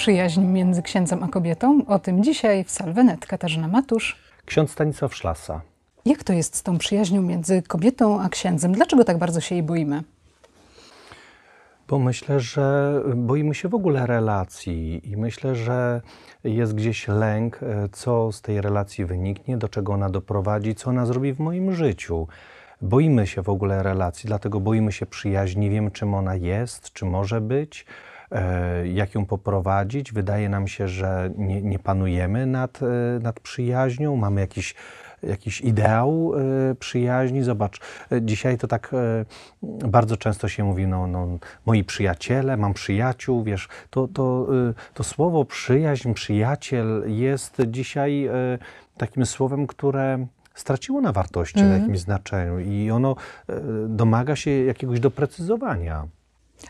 przyjaźń 0.00 0.40
między 0.40 0.82
księdzem 0.82 1.22
a 1.22 1.28
kobietą? 1.28 1.82
O 1.86 1.98
tym 1.98 2.24
dzisiaj 2.24 2.64
w 2.64 2.70
Salwenet. 2.70 3.26
Katarzyna 3.26 3.68
Matusz. 3.68 4.16
Ksiądz 4.46 4.70
Stanisław 4.70 5.14
Szlasa. 5.14 5.60
Jak 6.04 6.24
to 6.24 6.32
jest 6.32 6.56
z 6.56 6.62
tą 6.62 6.78
przyjaźnią 6.78 7.22
między 7.22 7.62
kobietą 7.62 8.20
a 8.20 8.28
księdzem? 8.28 8.72
Dlaczego 8.72 9.04
tak 9.04 9.18
bardzo 9.18 9.40
się 9.40 9.54
jej 9.54 9.62
boimy? 9.62 10.02
Bo 11.88 11.98
myślę, 11.98 12.40
że 12.40 12.94
boimy 13.16 13.54
się 13.54 13.68
w 13.68 13.74
ogóle 13.74 14.06
relacji 14.06 15.10
i 15.10 15.16
myślę, 15.16 15.54
że 15.54 16.00
jest 16.44 16.74
gdzieś 16.74 17.08
lęk, 17.08 17.62
e, 17.62 17.88
co 17.92 18.32
z 18.32 18.42
tej 18.42 18.60
relacji 18.60 19.04
wyniknie, 19.04 19.56
do 19.56 19.68
czego 19.68 19.92
ona 19.92 20.10
doprowadzi, 20.10 20.74
co 20.74 20.90
ona 20.90 21.06
zrobi 21.06 21.32
w 21.32 21.38
moim 21.40 21.72
życiu. 21.72 22.28
Boimy 22.82 23.26
się 23.26 23.42
w 23.42 23.48
ogóle 23.48 23.82
relacji, 23.82 24.26
dlatego 24.26 24.60
boimy 24.60 24.92
się 24.92 25.06
przyjaźni, 25.06 25.60
nie 25.60 25.70
wiemy 25.70 25.90
czym 25.90 26.14
ona 26.14 26.34
jest, 26.34 26.92
czy 26.92 27.04
może 27.04 27.40
być, 27.40 27.86
jak 28.84 29.14
ją 29.14 29.26
poprowadzić. 29.26 30.12
Wydaje 30.12 30.48
nam 30.48 30.68
się, 30.68 30.88
że 30.88 31.30
nie, 31.36 31.62
nie 31.62 31.78
panujemy 31.78 32.46
nad, 32.46 32.80
e, 32.82 32.86
nad 33.22 33.40
przyjaźnią, 33.40 34.16
mamy 34.16 34.40
jakiś 34.40 34.74
jakiś 35.22 35.60
ideał 35.60 36.32
y, 36.70 36.74
przyjaźni. 36.74 37.42
Zobacz, 37.42 37.80
dzisiaj 38.20 38.58
to 38.58 38.68
tak 38.68 38.94
y, 39.62 39.88
bardzo 39.88 40.16
często 40.16 40.48
się 40.48 40.64
mówi, 40.64 40.86
no, 40.86 41.06
no 41.06 41.38
moi 41.66 41.84
przyjaciele, 41.84 42.56
mam 42.56 42.74
przyjaciół, 42.74 43.44
wiesz, 43.44 43.68
to, 43.90 44.08
to, 44.08 44.46
to 44.94 45.04
słowo 45.04 45.44
przyjaźń, 45.44 46.12
przyjaciel 46.12 47.04
jest 47.06 47.56
dzisiaj 47.66 48.30
takim 48.96 49.26
słowem, 49.26 49.66
które 49.66 50.26
straciło 50.54 51.00
na 51.00 51.12
wartości, 51.12 51.60
mm. 51.60 51.70
na 51.70 51.78
jakimś 51.78 51.98
znaczeniu 51.98 52.58
i 52.60 52.90
ono 52.90 53.16
domaga 53.88 54.36
się 54.36 54.50
jakiegoś 54.50 55.00
doprecyzowania. 55.00 56.06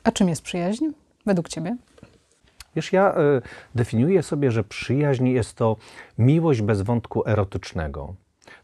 A 0.05 0.13
czym 0.13 0.29
jest 0.29 0.43
przyjaźń 0.43 0.85
według 1.27 1.49
Ciebie? 1.49 1.77
Wiesz, 2.77 2.93
ja 2.93 3.15
definiuję 3.75 4.23
sobie, 4.23 4.51
że 4.51 4.65
przyjaźń 4.65 5.29
jest 5.29 5.55
to 5.57 5.77
miłość 6.19 6.63
bez 6.63 6.83
wątku 6.83 7.29
erotycznego. 7.29 8.15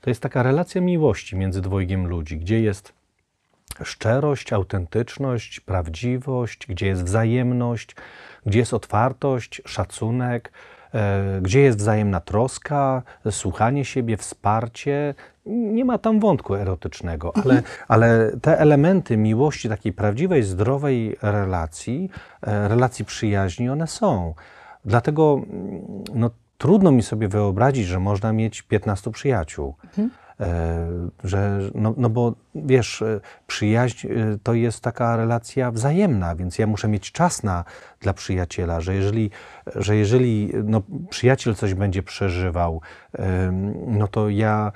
To 0.01 0.11
jest 0.11 0.23
taka 0.23 0.43
relacja 0.43 0.81
miłości 0.81 1.37
między 1.37 1.61
dwojgiem 1.61 2.07
ludzi, 2.07 2.39
gdzie 2.39 2.61
jest 2.61 2.93
szczerość, 3.85 4.53
autentyczność, 4.53 5.61
prawdziwość, 5.61 6.67
gdzie 6.67 6.87
jest 6.87 7.05
wzajemność, 7.05 7.97
gdzie 8.47 8.59
jest 8.59 8.75
otwartość, 8.75 9.63
szacunek, 9.65 10.53
e, 10.95 11.41
gdzie 11.43 11.61
jest 11.61 11.79
wzajemna 11.79 12.21
troska, 12.21 13.03
słuchanie 13.31 13.85
siebie, 13.85 14.17
wsparcie. 14.17 15.15
Nie 15.47 15.85
ma 15.85 15.99
tam 15.99 16.21
wątku 16.21 16.55
erotycznego, 16.55 17.33
ale, 17.35 17.55
mhm. 17.55 17.65
ale 17.89 18.31
te 18.43 18.59
elementy 18.59 19.17
miłości, 19.17 19.69
takiej 19.69 19.93
prawdziwej, 19.93 20.43
zdrowej 20.43 21.17
relacji, 21.23 22.11
e, 22.43 22.69
relacji 22.69 23.05
przyjaźni, 23.05 23.69
one 23.69 23.87
są. 23.87 24.35
Dlatego 24.85 25.41
no, 26.15 26.31
trudno 26.59 26.93
mi 26.93 27.03
sobie 27.03 27.29
wyobrazić, 27.29 27.87
że 27.87 28.01
można 28.01 28.33
mieć 28.33 28.63
15 28.63 29.11
przyjaciół. 29.11 29.75
Mhm. 29.85 30.11
E, 30.41 30.87
że, 31.25 31.61
no, 31.75 31.95
no 31.97 32.11
bo 32.11 32.35
wiesz, 32.55 33.03
e, 33.03 33.21
przyjaźń 33.47 34.07
e, 34.07 34.11
to 34.43 34.55
jest 34.55 34.81
taka 34.81 35.17
relacja 35.17 35.71
wzajemna, 35.71 36.37
więc 36.37 36.59
ja 36.59 36.67
muszę 36.67 36.89
mieć 36.89 37.13
czas 37.13 37.43
na, 37.43 37.65
dla 38.01 38.13
przyjaciela, 38.13 38.81
że 38.81 38.95
jeżeli, 38.95 39.31
że 39.75 39.97
jeżeli 39.97 40.53
no, 40.65 40.83
przyjaciel 41.11 41.55
coś 41.55 41.75
będzie 41.75 42.03
przeżywał, 42.03 42.81
no 43.87 44.09
to 44.09 44.29
ja 44.29 44.73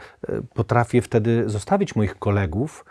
potrafię 0.55 1.03
wtedy 1.03 1.49
zostawić 1.49 1.97
moich 1.97 2.19
kolegów, 2.19 2.85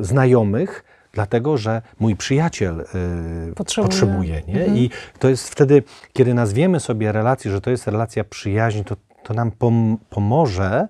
znajomych, 0.00 0.84
dlatego 1.12 1.56
że 1.56 1.82
mój 2.00 2.16
przyjaciel 2.16 2.80
y, 2.80 3.54
potrzebuje. 3.54 3.88
potrzebuje 3.90 4.42
nie? 4.48 4.60
Mhm. 4.60 4.78
I 4.78 4.90
to 5.18 5.28
jest 5.28 5.48
wtedy, 5.48 5.82
kiedy 6.12 6.34
nazwiemy 6.34 6.80
sobie 6.80 7.12
relację, 7.12 7.50
że 7.50 7.60
to 7.60 7.70
jest 7.70 7.86
relacja 7.86 8.24
przyjaźni, 8.24 8.84
to, 8.84 8.96
to 9.22 9.34
nam 9.34 9.50
pom 9.50 9.98
pomoże 10.10 10.88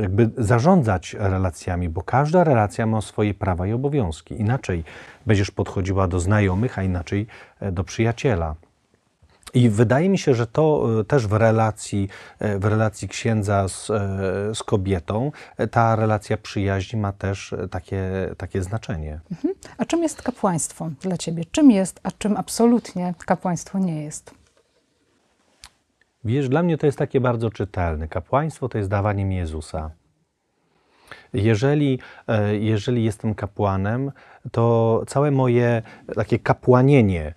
jakby 0.00 0.30
zarządzać 0.38 1.16
relacjami, 1.18 1.88
bo 1.88 2.02
każda 2.02 2.44
relacja 2.44 2.86
ma 2.86 3.00
swoje 3.00 3.34
prawa 3.34 3.66
i 3.66 3.72
obowiązki. 3.72 4.40
Inaczej 4.40 4.84
będziesz 5.26 5.50
podchodziła 5.50 6.08
do 6.08 6.20
znajomych, 6.20 6.78
a 6.78 6.82
inaczej 6.82 7.26
e, 7.60 7.72
do 7.72 7.84
przyjaciela. 7.84 8.54
I 9.54 9.68
wydaje 9.68 10.08
mi 10.08 10.18
się, 10.18 10.34
że 10.34 10.46
to 10.46 10.86
e, 11.00 11.04
też 11.04 11.26
w 11.26 11.32
relacji, 11.32 12.08
e, 12.38 12.58
w 12.58 12.64
relacji 12.64 13.08
księdza 13.08 13.68
z, 13.68 13.86
z 14.58 14.62
kobietą, 14.62 15.32
ta 15.70 15.96
relacja 15.96 16.36
przyjaźni 16.36 17.00
ma 17.00 17.12
też 17.12 17.54
takie, 17.70 18.02
takie 18.36 18.62
znaczenie. 18.62 19.20
Mhm. 19.30 19.54
A 19.78 19.84
czym 19.84 20.02
jest 20.02 20.22
kapłaństwo 20.22 20.90
dla 21.00 21.16
ciebie? 21.16 21.44
Czym 21.50 21.70
jest, 21.70 22.00
a 22.02 22.10
czym 22.10 22.36
absolutnie 22.36 23.14
kapłaństwo 23.26 23.78
nie 23.78 24.02
jest? 24.02 24.45
Wiesz, 26.26 26.48
dla 26.48 26.62
mnie 26.62 26.78
to 26.78 26.86
jest 26.86 26.98
takie 26.98 27.20
bardzo 27.20 27.50
czytelne. 27.50 28.08
Kapłaństwo 28.08 28.68
to 28.68 28.78
jest 28.78 28.90
dawanie 28.90 29.24
mi 29.24 29.36
Jezusa. 29.36 29.90
Jeżeli, 31.32 31.98
jeżeli 32.60 33.04
jestem 33.04 33.34
kapłanem, 33.34 34.12
to 34.52 35.02
całe 35.06 35.30
moje 35.30 35.82
takie 36.14 36.38
kapłanienie, 36.38 37.34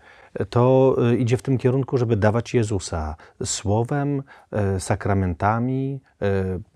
to 0.50 0.96
y, 1.12 1.18
idzie 1.18 1.38
w 1.38 1.42
tym 1.42 1.58
kierunku, 1.58 1.98
żeby 1.98 2.16
dawać 2.16 2.54
Jezusa 2.54 3.16
słowem, 3.44 4.24
y, 4.76 4.80
sakramentami, 4.80 6.00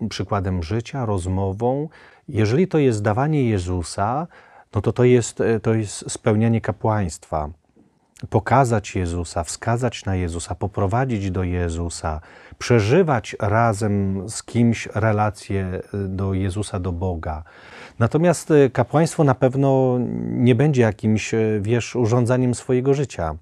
przykładem 0.08 0.62
życia, 0.62 1.06
rozmową. 1.06 1.88
Jeżeli 2.28 2.68
to 2.68 2.78
jest 2.78 3.02
dawanie 3.02 3.48
Jezusa, 3.48 4.26
no 4.74 4.80
to 4.80 4.92
to 4.92 5.04
jest, 5.04 5.42
to 5.62 5.74
jest 5.74 6.10
spełnianie 6.10 6.60
kapłaństwa. 6.60 7.50
Pokazać 8.30 8.96
Jezusa, 8.96 9.44
wskazać 9.44 10.04
na 10.04 10.14
Jezusa, 10.14 10.54
poprowadzić 10.54 11.30
do 11.30 11.42
Jezusa, 11.42 12.20
przeżywać 12.58 13.36
razem 13.40 14.24
z 14.28 14.42
kimś 14.42 14.88
relację 14.94 15.80
do 15.92 16.34
Jezusa, 16.34 16.80
do 16.80 16.92
Boga. 16.92 17.42
Natomiast 17.98 18.52
kapłaństwo 18.72 19.24
na 19.24 19.34
pewno 19.34 19.98
nie 20.24 20.54
będzie 20.54 20.82
jakimś, 20.82 21.34
wiesz, 21.60 21.96
urządzaniem 21.96 22.54
swojego 22.54 22.94
życia 22.94 23.36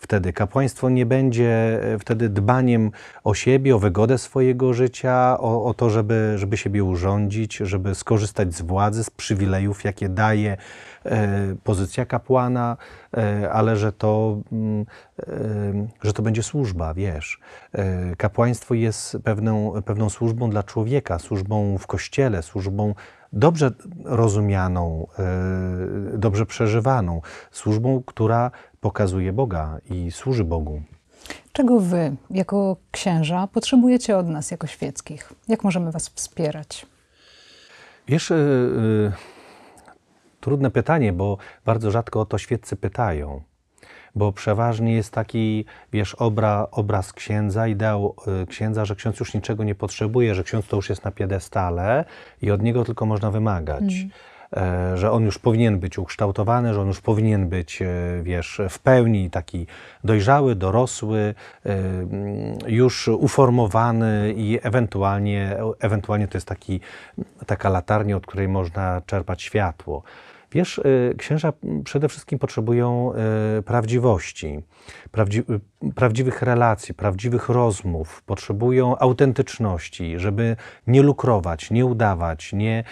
wtedy. 0.00 0.32
Kapłaństwo 0.32 0.88
nie 0.88 1.06
będzie 1.06 1.80
e, 1.82 1.98
wtedy 1.98 2.28
dbaniem 2.28 2.90
o 3.24 3.34
siebie, 3.34 3.76
o 3.76 3.78
wygodę 3.78 4.18
swojego 4.18 4.74
życia, 4.74 5.36
o, 5.40 5.64
o 5.64 5.74
to, 5.74 5.90
żeby, 5.90 6.32
żeby 6.36 6.56
siebie 6.56 6.84
urządzić, 6.84 7.56
żeby 7.56 7.94
skorzystać 7.94 8.54
z 8.54 8.62
władzy, 8.62 9.04
z 9.04 9.10
przywilejów, 9.10 9.84
jakie 9.84 10.08
daje 10.08 10.52
e, 10.52 10.99
pozycja 11.64 12.06
kapłana, 12.06 12.76
e, 13.16 13.52
ale 13.52 13.76
że 13.76 13.92
to, 13.92 14.38
mm, 14.52 14.86
e, 15.18 15.26
że 16.02 16.12
to 16.12 16.22
będzie 16.22 16.42
służba, 16.42 16.94
wiesz. 16.94 17.40
E, 17.72 18.16
kapłaństwo 18.16 18.74
jest 18.74 19.16
pewną, 19.24 19.72
pewną 19.84 20.10
służbą 20.10 20.50
dla 20.50 20.62
człowieka, 20.62 21.18
służbą 21.18 21.78
w 21.78 21.86
kościele, 21.86 22.42
służbą 22.42 22.94
dobrze 23.32 23.70
rozumianą, 24.04 25.06
e, 26.14 26.18
dobrze 26.18 26.46
przeżywaną, 26.46 27.20
służbą, 27.50 28.02
która 28.06 28.50
pokazuje 28.80 29.32
Boga 29.32 29.78
i 29.90 30.10
służy 30.10 30.44
Bogu. 30.44 30.82
Czego 31.52 31.80
wy, 31.80 32.16
jako 32.30 32.76
księża, 32.90 33.46
potrzebujecie 33.52 34.16
od 34.16 34.28
nas, 34.28 34.50
jako 34.50 34.66
świeckich? 34.66 35.32
Jak 35.48 35.64
możemy 35.64 35.92
was 35.92 36.08
wspierać? 36.08 36.86
Wiesz, 38.08 38.32
trudne 40.40 40.70
pytanie, 40.70 41.12
bo 41.12 41.38
bardzo 41.64 41.90
rzadko 41.90 42.20
o 42.20 42.26
to 42.26 42.38
świeccy 42.38 42.76
pytają. 42.76 43.42
Bo 44.14 44.32
przeważnie 44.32 44.94
jest 44.94 45.12
taki, 45.12 45.64
wiesz, 45.92 46.14
obra, 46.14 46.66
obraz 46.70 47.12
księdza, 47.12 47.68
ideał 47.68 48.16
y, 48.42 48.46
księdza, 48.46 48.84
że 48.84 48.96
ksiądz 48.96 49.20
już 49.20 49.34
niczego 49.34 49.64
nie 49.64 49.74
potrzebuje, 49.74 50.34
że 50.34 50.44
ksiądz 50.44 50.66
to 50.66 50.76
już 50.76 50.88
jest 50.88 51.04
na 51.04 51.10
piedestale 51.10 52.04
i 52.42 52.50
od 52.50 52.62
niego 52.62 52.84
tylko 52.84 53.06
można 53.06 53.30
wymagać. 53.30 53.82
Mm. 53.82 54.10
E, 54.56 54.96
że 54.96 55.10
on 55.10 55.24
już 55.24 55.38
powinien 55.38 55.78
być 55.78 55.98
ukształtowany, 55.98 56.74
że 56.74 56.80
on 56.80 56.86
już 56.86 57.00
powinien 57.00 57.48
być, 57.48 57.82
e, 57.82 57.86
wiesz, 58.22 58.60
w 58.70 58.78
pełni 58.78 59.30
taki 59.30 59.66
dojrzały, 60.04 60.54
dorosły, 60.54 61.34
e, 61.66 61.78
już 62.66 63.08
uformowany 63.08 64.34
i 64.36 64.58
ewentualnie, 64.62 65.56
ewentualnie 65.80 66.28
to 66.28 66.36
jest 66.36 66.46
taki, 66.46 66.80
taka 67.46 67.68
latarnia, 67.68 68.16
od 68.16 68.26
której 68.26 68.48
można 68.48 69.02
czerpać 69.06 69.42
światło. 69.42 70.02
Wiesz, 70.52 70.80
księża 71.18 71.52
przede 71.84 72.08
wszystkim 72.08 72.38
potrzebują 72.38 73.12
prawdziwości, 73.64 74.62
prawdzi 75.10 75.42
prawdziwych 75.94 76.42
relacji, 76.42 76.94
prawdziwych 76.94 77.48
rozmów, 77.48 78.22
potrzebują 78.22 78.98
autentyczności, 78.98 80.18
żeby 80.18 80.56
nie 80.86 81.02
lukrować, 81.02 81.70
nie 81.70 81.86
udawać, 81.86 82.52
nie, 82.52 82.84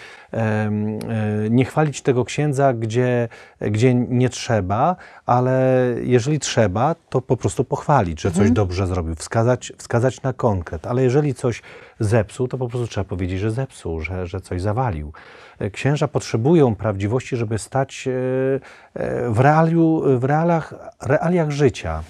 nie 1.50 1.64
chwalić 1.64 2.02
tego 2.02 2.24
księdza, 2.24 2.72
gdzie, 2.72 3.28
gdzie 3.60 3.94
nie 3.94 4.28
trzeba, 4.28 4.96
ale 5.26 5.94
jeżeli 6.02 6.38
trzeba, 6.38 6.94
to 7.08 7.20
po 7.20 7.36
prostu 7.36 7.64
pochwalić, 7.64 8.20
że 8.20 8.30
coś 8.30 8.38
mhm. 8.38 8.54
dobrze 8.54 8.86
zrobił, 8.86 9.14
wskazać, 9.14 9.72
wskazać 9.78 10.22
na 10.22 10.32
konkret, 10.32 10.86
ale 10.86 11.02
jeżeli 11.02 11.34
coś 11.34 11.62
zepsuł, 12.00 12.48
to 12.48 12.58
po 12.58 12.68
prostu 12.68 12.86
trzeba 12.86 13.04
powiedzieć, 13.04 13.40
że 13.40 13.50
zepsuł, 13.50 14.00
że, 14.00 14.26
że 14.26 14.40
coś 14.40 14.62
zawalił. 14.62 15.12
E, 15.58 15.70
Księża 15.70 16.08
potrzebują 16.08 16.74
prawdziwości, 16.74 17.36
żeby 17.36 17.58
stać 17.58 18.08
e, 18.08 18.10
e, 18.94 19.30
w, 19.30 19.38
realiu, 19.40 20.02
w 20.18 20.24
realach, 20.24 20.74
realiach 21.02 21.50
życia. 21.50 22.02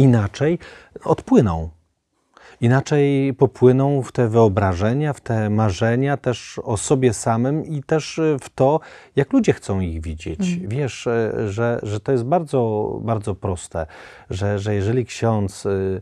Inaczej 0.00 0.58
odpłyną. 1.04 1.70
Inaczej 2.60 3.34
popłyną 3.34 4.02
w 4.02 4.12
te 4.12 4.28
wyobrażenia, 4.28 5.12
w 5.12 5.20
te 5.20 5.50
marzenia 5.50 6.16
też 6.16 6.60
o 6.64 6.76
sobie 6.76 7.12
samym 7.12 7.64
i 7.64 7.82
też 7.82 8.18
e, 8.18 8.36
w 8.40 8.50
to, 8.50 8.80
jak 9.16 9.32
ludzie 9.32 9.52
chcą 9.52 9.80
ich 9.80 10.00
widzieć. 10.00 10.56
Wiesz, 10.68 11.06
e, 11.06 11.48
że, 11.48 11.80
że 11.82 12.00
to 12.00 12.12
jest 12.12 12.24
bardzo, 12.24 12.98
bardzo 13.02 13.34
proste, 13.34 13.86
że, 14.30 14.58
że 14.58 14.74
jeżeli 14.74 15.04
ksiądz, 15.04 15.66
y, 15.66 16.00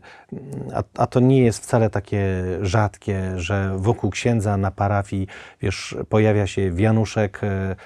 a, 0.73 0.83
a 0.97 1.07
to 1.07 1.19
nie 1.19 1.43
jest 1.43 1.63
wcale 1.63 1.89
takie 1.89 2.43
rzadkie, 2.61 3.33
że 3.35 3.73
wokół 3.77 4.09
księdza 4.09 4.57
na 4.57 4.71
parafii, 4.71 5.27
wiesz, 5.61 5.97
pojawia 6.09 6.47
się 6.47 6.71
wianuszek 6.71 7.41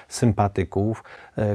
sympatyków, 0.08 1.04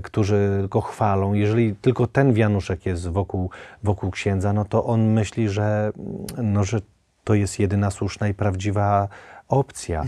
którzy 0.04 0.68
go 0.70 0.82
chwalą. 0.82 1.34
Jeżeli 1.34 1.76
tylko 1.76 2.08
ten 2.08 2.34
wianuszek 2.34 2.86
jest 2.86 3.10
wokół, 3.10 3.50
wokół 3.84 4.12
księdza, 4.12 4.54
no 4.54 4.66
to 4.66 4.86
on 4.86 5.14
myśli, 5.14 5.50
że, 5.50 5.92
no, 6.38 6.64
że 6.64 6.82
to 7.30 7.34
jest 7.34 7.60
jedyna 7.60 7.92
słuszna 7.92 8.28
i 8.28 8.34
prawdziwa 8.34 9.08
opcja. 9.50 10.06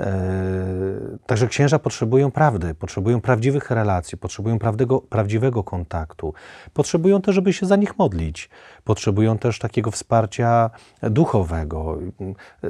E, 0.00 0.14
także 1.26 1.48
księża 1.48 1.78
potrzebują 1.78 2.30
prawdy, 2.30 2.74
potrzebują 2.74 3.20
prawdziwych 3.20 3.70
relacji, 3.70 4.18
potrzebują 4.18 4.58
prawdego, 4.58 5.00
prawdziwego 5.00 5.64
kontaktu. 5.64 6.34
Potrzebują 6.72 7.22
też, 7.22 7.34
żeby 7.34 7.52
się 7.52 7.66
za 7.66 7.76
nich 7.76 7.98
modlić. 7.98 8.50
Potrzebują 8.84 9.38
też 9.38 9.58
takiego 9.58 9.90
wsparcia 9.90 10.70
duchowego. 11.02 11.98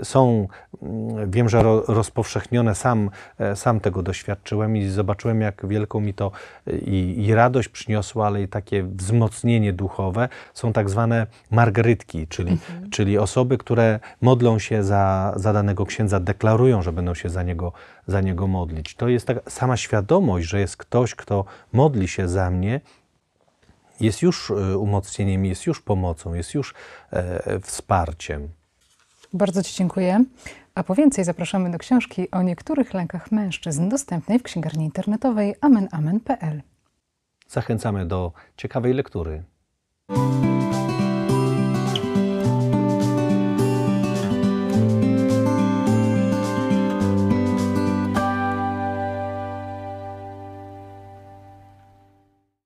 Są, 0.03 0.49
mm, 0.83 1.31
wiem, 1.31 1.49
że 1.49 1.63
ro, 1.63 1.83
rozpowszechnione, 1.89 2.75
sam, 2.75 3.11
e, 3.39 3.57
sam 3.57 3.81
tego 3.81 4.03
doświadczyłem 4.03 4.77
i 4.77 4.89
zobaczyłem, 4.89 5.41
jak 5.41 5.67
wielką 5.69 6.01
mi 6.01 6.15
to 6.15 6.31
i, 6.67 7.25
i 7.27 7.35
radość 7.35 7.69
przyniosło, 7.69 8.27
ale 8.27 8.43
i 8.43 8.49
takie 8.49 8.83
wzmocnienie 8.83 9.73
duchowe. 9.73 10.29
Są 10.55 10.73
tak 10.73 10.91
zwane 10.91 11.27
margarytki, 11.51 12.27
czyli, 12.27 12.59
czyli 12.91 13.19
osoby, 13.19 13.59
które 13.59 14.01
modlą 14.21 14.59
się 14.59 14.83
za, 14.83 15.33
za 15.37 15.53
danego 15.53 15.87
księdza, 15.87 16.14
deklarują, 16.21 16.83
że 16.83 16.93
będą 16.93 17.15
się 17.15 17.29
za 17.29 17.43
niego, 17.43 17.73
za 18.07 18.21
niego 18.21 18.47
modlić. 18.47 18.95
To 18.95 19.09
jest 19.09 19.27
taka 19.27 19.51
sama 19.51 19.77
świadomość, 19.77 20.49
że 20.49 20.61
jest 20.61 20.77
ktoś, 20.77 21.15
kto 21.15 21.45
modli 21.73 22.09
się 22.09 22.29
za 22.29 22.51
mnie, 22.51 22.81
jest 24.01 24.23
już 24.23 24.51
e, 24.51 24.79
umocnieniem, 24.79 25.45
jest 25.45 25.67
już 25.67 25.81
pomocą, 25.81 26.35
jest 26.35 26.55
już 26.55 26.75
e, 27.13 27.61
wsparciem. 27.61 28.49
Bardzo 29.33 29.63
Ci 29.63 29.77
dziękuję. 29.77 30.25
A 30.75 30.83
po 30.83 30.95
więcej 30.95 31.25
zapraszamy 31.25 31.71
do 31.71 31.79
książki 31.79 32.31
o 32.31 32.43
niektórych 32.43 32.95
lękach 32.95 33.33
mężczyzn, 33.33 33.89
dostępnej 33.89 34.39
w 34.39 34.43
księgarni 34.43 34.85
internetowej 34.85 35.55
amenamen.pl. 35.61 36.63
Zachęcamy 37.49 38.07
do 38.07 38.33
ciekawej 38.57 38.95
lektury. 38.95 39.43